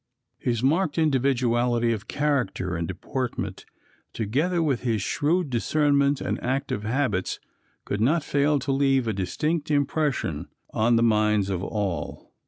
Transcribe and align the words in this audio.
His 0.39 0.63
marked 0.63 0.97
individuality 0.97 1.91
of 1.93 2.07
character 2.07 2.75
and 2.75 2.87
deportment, 2.87 3.65
together 4.13 4.63
with 4.63 4.81
his 4.81 5.03
shrewd 5.03 5.51
discernment 5.51 6.19
and 6.21 6.43
active 6.43 6.81
habits, 6.81 7.39
could 7.85 8.01
not 8.01 8.23
fail 8.23 8.57
to 8.57 8.71
leave 8.71 9.07
a 9.07 9.13
distinct 9.13 9.69
impression 9.69 10.47
on 10.71 10.95
the 10.95 11.03
minds 11.03 11.51
of 11.51 11.63
all. 11.63 12.33